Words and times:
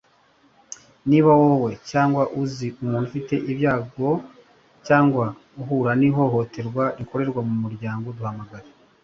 Niba 1.09 1.31
wowe 1.41 1.71
cyangwa 1.89 2.23
uzi 2.41 2.67
umuntu 2.81 3.05
ufite 3.09 3.35
ibyago 3.51 4.09
cyangwa 4.87 5.25
uhura 5.61 5.91
n’ihohoterwa 5.99 6.83
rikorerwa 6.97 7.41
mu 7.49 7.55
muryango 7.63 8.07
duhamagare 8.17 8.69